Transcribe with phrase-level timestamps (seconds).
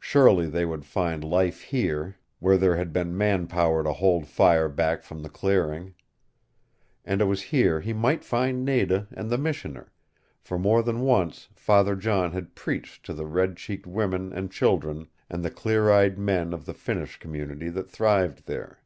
[0.00, 4.68] Surely they would find life here, where there had been man power to hold fire
[4.68, 5.94] back from the clearing.
[7.04, 9.92] And it was here he might find Nada and the Missioner,
[10.40, 15.06] for more than once Father John had preached to the red cheeked women and children
[15.30, 18.80] and the clear eyed men of the Finnish community that thrived there.